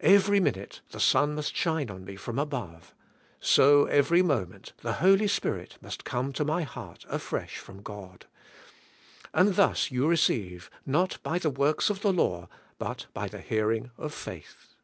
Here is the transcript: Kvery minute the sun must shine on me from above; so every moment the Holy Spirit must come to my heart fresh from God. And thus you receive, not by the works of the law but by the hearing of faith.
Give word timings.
Kvery 0.00 0.38
minute 0.40 0.82
the 0.92 1.00
sun 1.00 1.34
must 1.34 1.52
shine 1.56 1.90
on 1.90 2.04
me 2.04 2.14
from 2.14 2.38
above; 2.38 2.94
so 3.40 3.86
every 3.86 4.22
moment 4.22 4.72
the 4.82 4.92
Holy 5.02 5.26
Spirit 5.26 5.78
must 5.82 6.04
come 6.04 6.32
to 6.34 6.44
my 6.44 6.62
heart 6.62 7.04
fresh 7.20 7.58
from 7.58 7.82
God. 7.82 8.26
And 9.32 9.56
thus 9.56 9.90
you 9.90 10.06
receive, 10.06 10.70
not 10.86 11.20
by 11.24 11.40
the 11.40 11.50
works 11.50 11.90
of 11.90 12.02
the 12.02 12.12
law 12.12 12.48
but 12.78 13.06
by 13.14 13.26
the 13.26 13.40
hearing 13.40 13.90
of 13.98 14.14
faith. 14.14 14.74